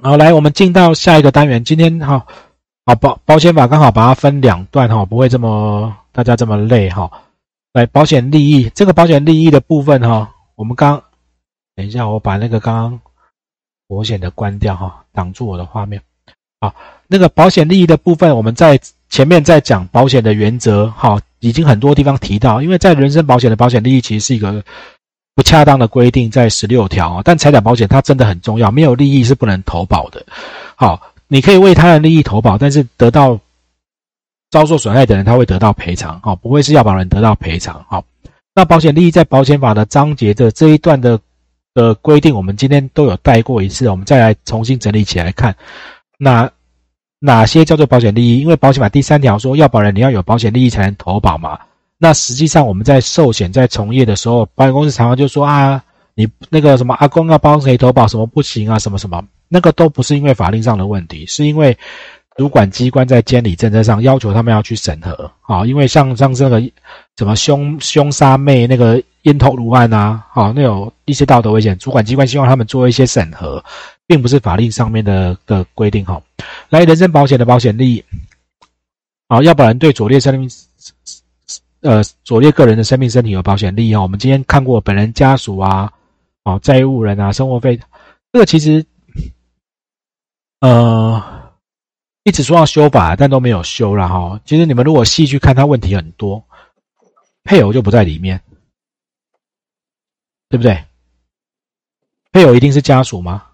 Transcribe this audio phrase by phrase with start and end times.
[0.00, 1.64] 好，来，我们进到下一个单元。
[1.64, 2.24] 今天哈，
[2.86, 7.10] 好保保险法刚好把它分两段哈，不会这么大家这么累哈。
[7.72, 11.02] 来，保险利益这个保险利益的部分哈，我们刚
[11.74, 13.00] 等一下，我把那个刚刚
[13.88, 16.00] 保险的关掉哈，挡住我的画面。
[16.60, 16.72] 好，
[17.08, 18.78] 那个保险利益的部分，我们在
[19.08, 24.62] 前面在讲保险的原则哈，已经很多地方提到，因为在人身保险的保险利益其实是一个。
[25.38, 30.20] 不恰当的规定在十六条但财产保险它真的很重要，没有利益是不能投保的。
[30.74, 33.38] 好，你可以为他人利益投保，但是得到
[34.50, 37.86] 遭受损害的人他会得到赔偿，好，不会是要保人得到赔偿。
[37.88, 38.04] 好，
[38.52, 41.16] 那保险利益在保险法的章节的这一段的
[41.72, 45.54] 的规定，我们今天都有带过一次，我们再来重新整理起来看，
[46.18, 46.50] 哪
[47.20, 48.40] 哪些叫做保险利益？
[48.40, 51.56] 因为保险法第三条说，要保人你要有保险利益才能投保嘛。
[52.00, 55.82] 那实际上我们在寿险在从业的时候，保险公司常常就说啊，
[56.14, 61.76] 你那个什么阿公要帮谁投保，什么不行啊，什么什么，那个都不是因为法令上的问题，是因为
[62.36, 65.66] 主管机关在监理政策上要求他们要去审核啊。
[65.66, 66.60] 因为像像这个
[67.16, 73.62] 什么凶凶杀妹那个烟头炉案啊，好，那有一些道德危险，主管机关希望他们做一些审核，
[74.06, 76.22] 并不是法令上面的的规定哈。
[76.68, 78.04] 来，人身保险的保险利益，
[79.28, 80.48] 好，要不然对左列生命。
[81.80, 84.02] 呃，左列个人的生命、身体有保险利益啊。
[84.02, 85.92] 我们今天看过本人家属啊，
[86.42, 87.80] 哦，债务人啊，生活费，
[88.32, 88.84] 这个其实，
[90.60, 91.52] 呃，
[92.24, 94.40] 一直说要修法，但都没有修了哈。
[94.44, 96.44] 其实你们如果细去看，它问题很多，
[97.44, 98.42] 配偶就不在里面，
[100.48, 100.84] 对不对？
[102.32, 103.44] 配偶一定是家属吗？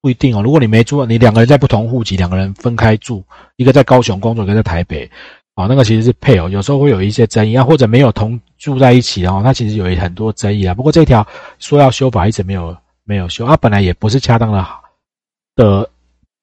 [0.00, 0.42] 不一定哦。
[0.42, 3.24] 如果你没住，你两个人在不同户籍，两个人分开住，
[3.56, 5.08] 一个在高雄工作，一个在台北。
[5.56, 10.72] 哦，那个其实是配偶，有时候会有一些争议啊，或者没有同住在一起哦，它其实有很多争议啊。
[10.72, 11.26] 不过这条
[11.58, 14.66] 说要修法，一直没有没有修啊，本来也不是恰当的
[15.56, 15.90] 的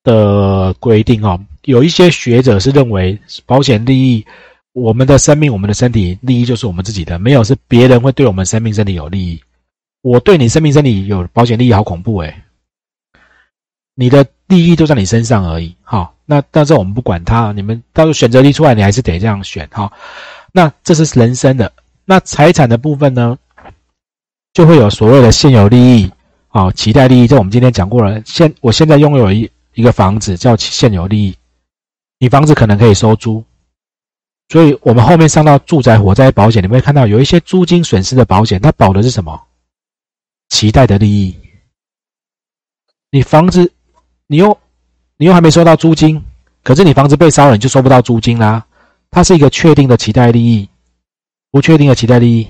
[0.03, 1.39] 的规定哦。
[1.63, 4.25] 有一些学者是认为，保险利益，
[4.73, 9.41] 我们的生命、我们的身体利益就是我们自己的，没有是别人会对我们生命、身体有利益。
[10.01, 12.43] 我对你生命、身体有保险利益，好恐怖诶，
[13.95, 16.11] 你的利益都在你身上而已，哈。
[16.25, 19.91] 那但是我们不管它，你们到时候选择题出来，你还是得这样选哈。
[20.51, 21.71] 那这是人生的，
[22.05, 23.37] 那财产的部分呢，
[24.53, 26.11] 就会有所谓的现有利益
[26.49, 27.27] 啊，期待利益。
[27.27, 28.21] 这我们今天讲过了。
[28.25, 31.35] 现我现在拥有一一个房子叫现有利益，
[32.19, 33.43] 你房子可能可以收租，
[34.49, 39.39] 所以我们后面上到住宅火灾保险，你会看到有一些租金损失的保险，它保的是什么？
[40.49, 41.35] 期待的利益。
[43.11, 43.71] 你房子，
[44.27, 44.57] 你又。
[45.19, 46.23] 你又还没收到租金，
[46.61, 48.63] 可是你房子被烧了，你就收不到租金啦。
[49.09, 50.69] 它是一个确定的期待利益，
[51.49, 52.47] 不确定的期待利益。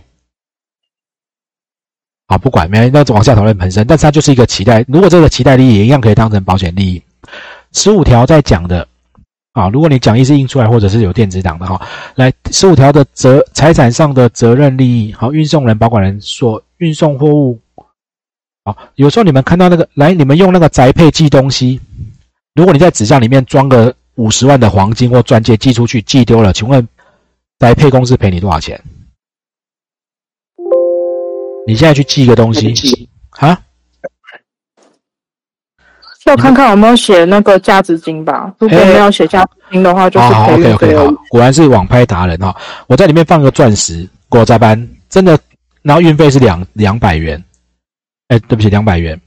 [2.28, 4.84] 好，不管，没那往下讨论本身，但是它就是一个期待。
[4.90, 7.02] 如果这个期待利益也一样可以当成保险利益。
[7.72, 8.86] 十五条在讲的，
[9.54, 11.82] 啊，如果你讲义是印出来或者是有电子档的哈，
[12.16, 17.58] 来十五条的责财产上的责任利益，好，运送人、保管人所运送货物，
[18.68, 21.80] 好，有时候你们看到那个，来，你们用那个宅配寄东西。
[22.54, 26.86] 如果你在纸箱里面装个五十万的黄金或钻戒寄出去，寄丢了，请问
[27.60, 28.78] 宅配公司赔你多少钱？
[31.66, 33.08] 你现在去寄一个东西
[33.40, 33.58] 啊？
[36.26, 38.54] 要看看有没有写那个价值金吧。
[38.60, 42.54] 如果没有写价值金的话，就是赔 OK OK 好，果然是网拍达人哈。
[42.88, 45.40] 我在里面放个钻石，果在班真的，
[45.84, 47.42] 然后运费是两两百元。
[48.28, 49.20] 哎，对不起，两百元。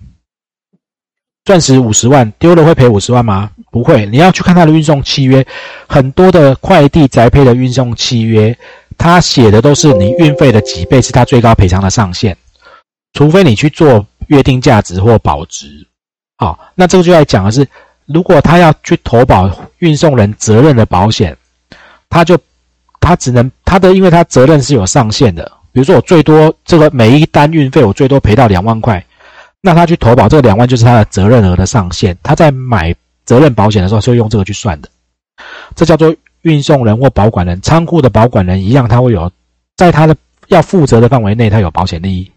[1.45, 3.51] 钻石五十万丢了会赔五十万吗？
[3.71, 5.45] 不会，你要去看它的运送契约，
[5.89, 8.57] 很多的快递宅配的运送契约，
[8.99, 12.37] 它写的都是你运费的几倍是它最高赔偿的上限，
[13.15, 15.87] 除非你去做约定价值或保值。
[16.37, 17.67] 好，那这个就要讲的是，
[18.07, 21.37] 如果他要去投保运送人责任的保险，
[22.11, 22.39] 他就
[23.01, 29.05] 他只能他的，因为他责任是有上限的，比如说我最多这个每一单运费我最多赔到两万块。
[29.63, 32.97] 那他去投保这个两万就是他的责任额的上限，他在买
[33.27, 34.89] 责任保险的时候是用这个去算的，
[35.77, 39.31] 这叫做运送人或保管人，仓库的保管人一样，他会有
[39.77, 40.17] 在他的
[40.49, 42.31] 要负责的范围内，他有保险利益。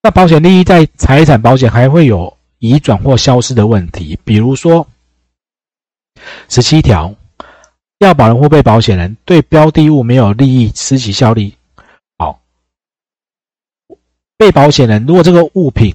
[0.00, 4.86] 那保险利益在财产保险还会有移转或消失的问题，比如说
[6.48, 7.12] 十七条，
[7.98, 11.52] 要保人或被保险人对标的物没有利益失其效力。
[14.38, 15.94] 被保险人，如果这个物品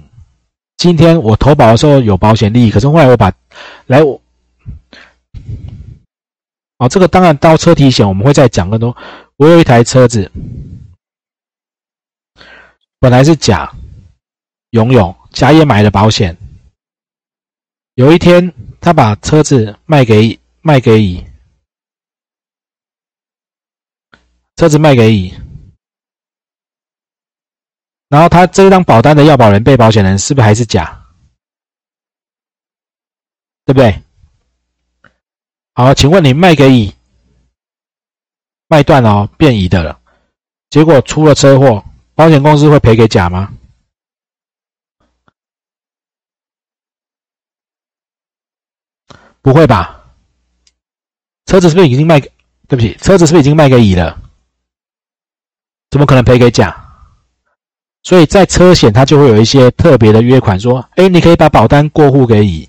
[0.76, 3.32] 今天我投保的时候有保险利益，可是后来我把
[3.86, 4.20] 来我，
[6.76, 8.94] 哦，这个当然到车体险我们会再讲更多。
[9.36, 10.30] 我有一台车子，
[13.00, 13.72] 本来是甲
[14.70, 16.36] 拥有，甲也买了保险。
[17.94, 21.24] 有一天，他把车子卖给卖给乙，
[24.56, 25.32] 车子卖给乙，
[28.08, 31.00] 然后他这张保单的要保人、被保险人是不是还是甲？
[33.64, 34.02] 对不对？
[35.72, 36.94] 好，请问你卖给乙，
[38.68, 40.00] 卖断了，变乙的了，
[40.70, 41.84] 结果出了车祸，
[42.14, 43.52] 保险公司会赔给甲吗？
[49.40, 50.04] 不会吧？
[51.46, 52.20] 车子是不是已经卖？
[52.20, 54.22] 对不起，车子是不是已经卖给乙了？
[55.90, 56.83] 怎么可能赔给甲？
[58.04, 62.68] 所以在车险，它就会有一些特别的约款，说：哎，你可以把保单过户给乙。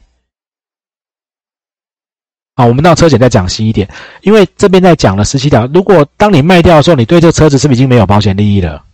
[2.56, 3.88] 好，我们到车险再讲细一点，
[4.22, 5.68] 因为这边在讲了十七条。
[5.68, 8.86] 如果当你卖掉的时候，你对这个车子是不是已经没有保险利益了？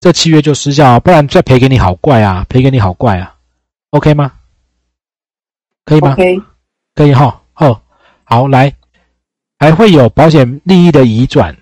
[0.00, 2.44] 这契约就失效，不然再赔给你好怪啊！
[2.48, 3.36] 赔给你好怪啊
[3.90, 4.32] ！OK 吗？
[5.84, 6.16] 可以吗？
[6.16, 6.42] 可以，
[6.96, 7.40] 可以哈。
[7.52, 7.82] 好，
[8.24, 8.74] 好来，
[9.60, 11.56] 还会有保险利益的移转。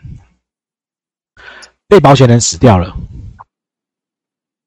[1.87, 2.97] 被保险人死掉了，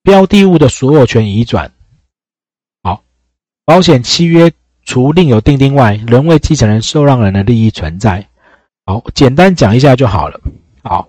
[0.10, 1.72] 标的物的所有权移转。
[2.82, 3.04] 好，
[3.64, 4.52] 保险契约
[4.84, 8.28] 除另有订定外，仍为继承人、受让人的利益存在。
[8.88, 10.42] 好，简单讲一下就好了。
[10.82, 11.08] 好，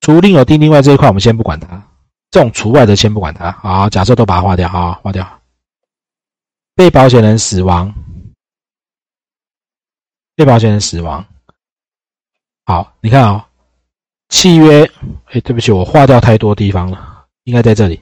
[0.00, 1.80] 除另有订定外这一块，我们先不管它。
[2.32, 3.52] 这种除外的先不管它。
[3.52, 5.40] 好，假设都把它划掉，好，划掉。
[6.74, 7.94] 被保险人死亡，
[10.34, 11.24] 被保险人死亡。
[12.64, 13.49] 好，你看啊，
[14.30, 14.90] 契约，
[15.26, 18.00] 哎，对不起，我划掉太多地方了，应该在这里。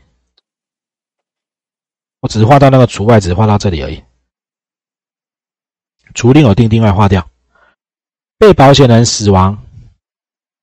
[2.21, 4.05] 我只是划到那个除外，只划到这里而已。
[6.15, 7.29] 除另有定定外划掉，
[8.39, 9.59] 被保险人死亡，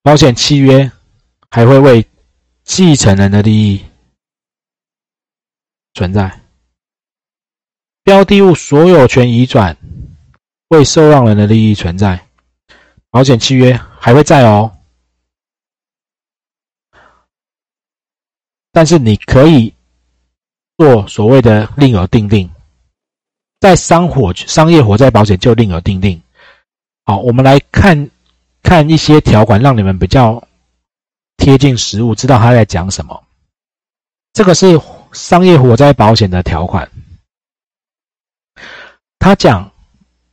[0.04, 0.92] 保险契约
[1.50, 2.06] 还会为
[2.64, 3.84] 继承人的利益
[5.94, 6.42] 存在。
[8.04, 9.76] 标的物所有权移转，
[10.68, 12.28] 为受让人的利益存在，
[13.10, 14.72] 保险契约还会在哦。
[18.76, 19.74] 但是你可以
[20.78, 22.52] 做所谓的另有定定，
[23.62, 26.22] 在商火商业火灾保险就另有定定。
[27.06, 28.10] 好，我们来看
[28.62, 30.46] 看一些条款，让你们比较
[31.38, 33.24] 贴近实物，知道他在讲什么。
[34.34, 34.78] 这个是
[35.14, 36.92] 商业火灾保险的条款。
[39.20, 39.72] 他讲，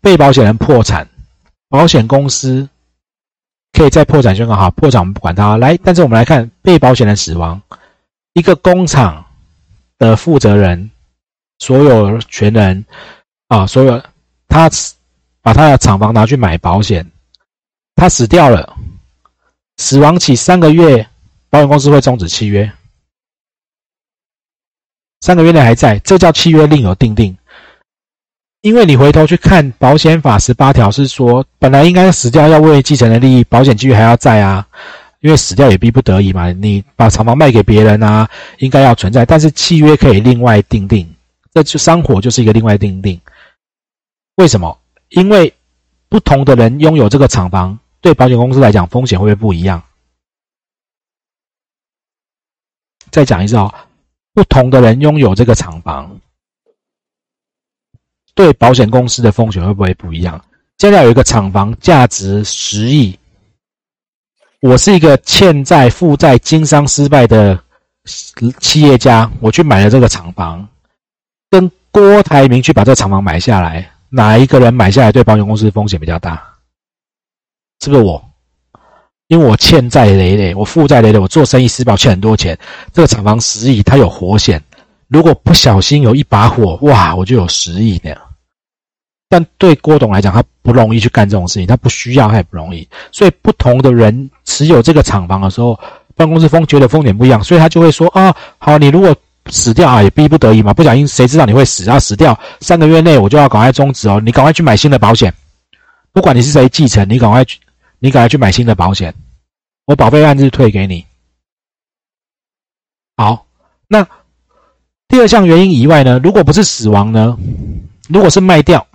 [0.00, 1.08] 被保险人破产，
[1.68, 2.68] 保险公司
[3.72, 5.56] 可以在破产宣告好，破产我们不管他。
[5.56, 7.62] 来，但是我们来看被保险人死亡，
[8.34, 9.24] 一个工厂
[9.98, 10.90] 的负责人、
[11.58, 12.84] 所有权人
[13.48, 14.02] 啊，所有
[14.48, 14.70] 他
[15.42, 17.10] 把他的厂房拿去买保险，
[17.94, 18.76] 他死掉了，
[19.76, 21.06] 死亡起三个月，
[21.50, 22.72] 保险公司会终止契约，
[25.20, 27.36] 三个月内还在，这叫契约另有定定。
[28.62, 34.66] 因为你回头去看保险法十八条是说，本来应该死掉要为继承人利益，保险继续还要在啊，
[35.22, 36.52] 因为死掉也逼不得已嘛。
[36.52, 38.28] 你把厂房卖给别人啊，
[38.58, 41.08] 应该要存在，但是契约可以另外订定，
[41.54, 43.18] 这就商火就是一个另外订定。
[44.34, 44.78] 为什么？
[45.08, 45.52] 因为
[46.08, 49.82] 不同的人拥有这个厂房，对保险公司来讲风险会不会不一样？
[53.10, 53.72] 再讲一次哦，
[54.32, 56.20] 不同的人拥有这个厂房。
[58.34, 60.42] 对保险公司的风险会不会不一样？
[60.78, 63.16] 现在有一个厂房价值十亿，
[64.62, 67.58] 我是一个欠债负债经商失败的
[68.60, 70.64] 企业家，我去买了这个厂房，
[71.50, 76.40] 跟郭台铭去把这厂房买下来，哪一个人买下来对保险公司风险比较大？
[77.80, 78.24] 是不是我？
[79.26, 82.56] 因为我欠债累累，我负债累累，我做生意失败欠很多钱，
[82.92, 84.62] 这个厂房十亿，它有活险。
[85.08, 88.18] 如果不小心有一把火，哇，我就有十亿那样。
[89.32, 92.86] 但对郭董来讲，他不容易去干这种事情，他不需要，他也不容易。
[93.10, 95.80] 所以不同的人持有这个厂房的时候，
[96.14, 101.98] 办公室风觉得风险不一样，所以他就会说啊，好，你如果死掉啊，也逼不得已嘛，不小心谁知道你会死啊？
[101.98, 105.32] 死掉三个月内我就要赶快终止哦，你赶快去买新的保险，
[106.12, 107.58] 不管你是谁继承，你赶快去，
[108.00, 109.14] 你赶快去买新的保险，
[109.86, 111.06] 我保费按日退给你。
[113.16, 113.46] 好，
[113.88, 114.06] 那。
[115.08, 117.36] 第二项原因以外呢，如果不是死亡呢？
[118.08, 118.86] 如果是卖掉，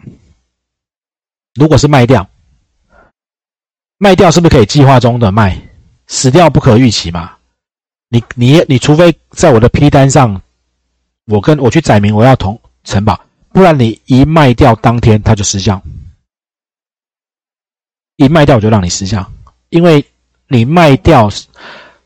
[1.57, 2.27] 如果是卖掉，
[3.97, 5.59] 卖掉是不是可以计划中的卖？
[6.05, 7.31] 死掉不可预期嘛？
[8.09, 10.39] 你你你除非在我的批单上，
[11.25, 13.19] 我跟我去载明我要同承保，
[13.51, 15.81] 不然你一卖掉当天它就失效，
[18.15, 19.29] 一卖掉我就让你失效，
[19.69, 20.05] 因为
[20.47, 21.29] 你卖掉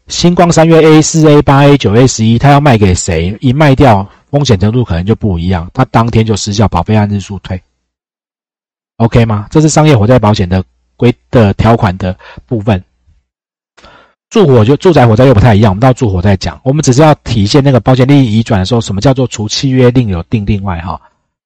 [0.08, 3.38] 星光三月 A 四 A 八 A 九 A 十一，他要卖给谁？
[3.42, 7.62] 一卖掉，风险程度可能就不一样，他当天就失效，保费按日数退。
[9.02, 9.48] OK 吗？
[9.50, 10.64] 这是商业火灾保险的
[10.96, 12.16] 规的条款的
[12.46, 12.84] 部分。
[14.30, 16.60] 住火就住宅火灾又不太一样，我们到住火再讲。
[16.64, 21.02] 我们只是要体现那个保险利益移转的时候，什么叫做除契约另有定另外哈。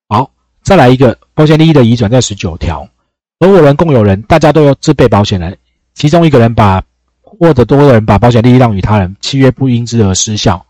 [0.09, 0.29] 好，
[0.63, 2.88] 再来一个保险利益的移转在十九条，
[3.39, 5.57] 合伙人、共有人，大家都有自备保险人，
[5.93, 6.81] 其中一个人把。
[7.38, 10.65] 或者多个人把保险利益让与他人，契约不因之而失效，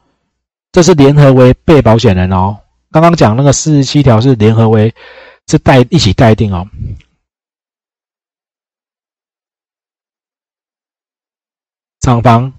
[0.71, 2.57] 这是联合为被保险人哦。
[2.91, 4.91] 刚刚讲那个四十七条是联合为
[5.47, 6.67] 是代一起代定哦。
[11.99, 12.53] 厂房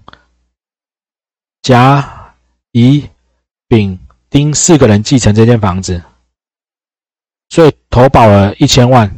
[1.61, 2.35] 甲、
[2.71, 3.09] 乙、
[3.67, 3.97] 丙、
[4.29, 6.03] 丁四个人继承这间房子，
[7.49, 9.09] 所以投保了一千万，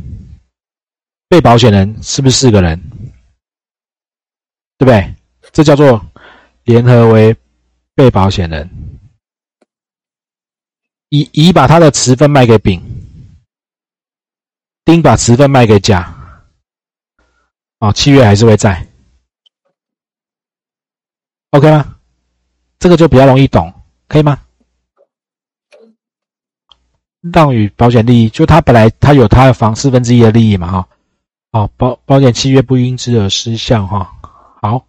[1.28, 2.80] 被保险人是不是四个人？
[4.78, 5.16] 对不对？
[5.52, 6.06] 这叫做
[6.64, 7.36] 联合为
[7.96, 8.70] 被保险人。
[11.10, 12.80] 乙乙把他的持分卖给丙，
[14.86, 16.16] 丁把持分卖给甲，
[17.80, 18.88] 哦，契约还是会在
[21.52, 21.96] ，OK 吗？
[22.80, 23.74] 这个就比较容易懂，
[24.08, 24.40] 可以吗？
[27.34, 30.88] 让与保险利益，就他本来他有他的房四分之一的利益嘛，哈，
[31.52, 34.10] 哦，保保险契约不因之而失效，哈。
[34.62, 34.86] 好，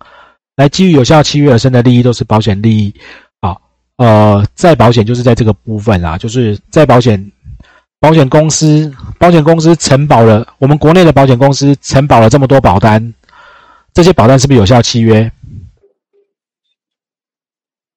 [0.57, 2.95] 来基于有效契约而生的利益都是保险利益。
[3.41, 3.61] 好，
[3.97, 7.33] 呃，再保险就是在这个部分啦，就是再保险
[8.01, 13.13] 保险公司保险公司承保了我们国内的保险公司承保了这么多保单，
[13.93, 15.31] 这些保单是不是有效契约？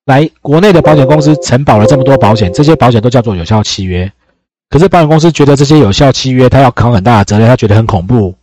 [0.05, 4.11] 来，国内的保险公司承保了这么多保险，这些保险都叫做有效契约。
[4.69, 8.35] 可是保险公司觉得这些有效契约，他要扛很大的责任，他觉得很恐怖。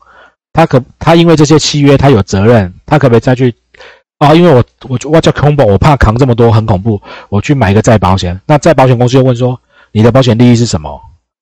[0.55, 3.55] 他可他因为这些契约，他有责任，他可不可以再去
[4.17, 4.35] 啊？
[4.35, 6.99] 因为我我我叫恐怖，我怕扛这么多很恐怖，
[7.29, 8.41] 我去买一个再保险。
[8.47, 9.61] 那再保险公司就问说，
[9.93, 10.99] 你的保险利益是什么？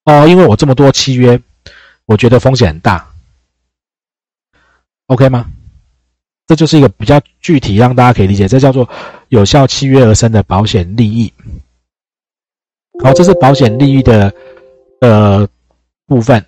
[0.09, 1.39] 哦，因为我这么多契约，
[2.07, 3.07] 我觉得风险很大
[5.09, 5.45] ，OK 吗？
[6.47, 8.89] 这就是一个比较具体让大家可以理解，这叫做
[9.29, 11.31] 有效契约而生的保险利益。
[13.05, 14.33] 好，这是保险利益的
[15.03, 15.47] 呃
[16.07, 16.43] 部分。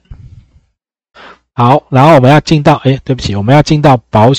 [1.52, 4.38] 好，然后我们要进到，哎，对不起，我们要进到保险